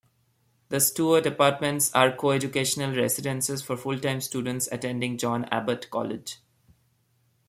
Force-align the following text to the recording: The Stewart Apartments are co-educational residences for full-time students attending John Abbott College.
The 0.69 0.79
Stewart 0.79 1.27
Apartments 1.27 1.93
are 1.93 2.11
co-educational 2.11 2.95
residences 2.95 3.61
for 3.61 3.77
full-time 3.77 4.19
students 4.21 4.67
attending 4.71 5.15
John 5.19 5.45
Abbott 5.51 5.91
College. 5.91 6.37